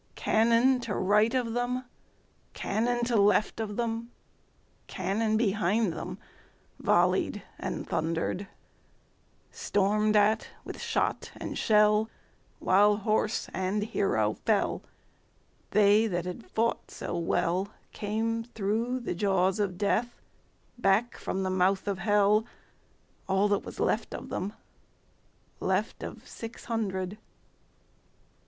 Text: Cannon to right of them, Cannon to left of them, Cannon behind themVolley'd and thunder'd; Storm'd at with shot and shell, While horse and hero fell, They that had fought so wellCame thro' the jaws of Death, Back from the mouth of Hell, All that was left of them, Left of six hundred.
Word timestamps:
Cannon 0.15 0.79
to 0.79 0.95
right 0.95 1.31
of 1.35 1.53
them, 1.53 1.83
Cannon 2.53 3.03
to 3.03 3.15
left 3.17 3.59
of 3.59 3.75
them, 3.75 4.09
Cannon 4.87 5.37
behind 5.37 5.93
themVolley'd 5.93 7.43
and 7.59 7.87
thunder'd; 7.87 8.47
Storm'd 9.51 10.15
at 10.15 10.47
with 10.65 10.81
shot 10.81 11.29
and 11.37 11.55
shell, 11.55 12.09
While 12.57 12.97
horse 12.97 13.47
and 13.53 13.83
hero 13.83 14.33
fell, 14.43 14.81
They 15.69 16.07
that 16.07 16.25
had 16.25 16.47
fought 16.49 16.89
so 16.89 17.15
wellCame 17.21 18.45
thro' 18.55 18.97
the 18.97 19.13
jaws 19.13 19.59
of 19.59 19.77
Death, 19.77 20.19
Back 20.79 21.15
from 21.15 21.43
the 21.43 21.51
mouth 21.51 21.87
of 21.87 21.99
Hell, 21.99 22.47
All 23.29 23.47
that 23.49 23.63
was 23.63 23.79
left 23.79 24.15
of 24.15 24.29
them, 24.29 24.53
Left 25.59 26.01
of 26.01 26.27
six 26.27 26.65
hundred. 26.65 27.19